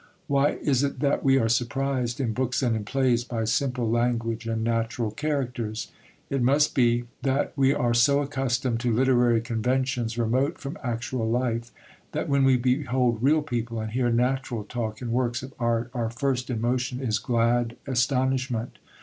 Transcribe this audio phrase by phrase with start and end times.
[0.25, 4.47] Why is it that we are surprised in books and in plays by simple language
[4.47, 5.91] and natural characters?
[6.27, 11.71] It must be that we are so accustomed to literary conventions remote from actual life,
[12.13, 16.09] that when we behold real people and hear natural talk in works of art our
[16.09, 18.79] first emotion is glad astonishment.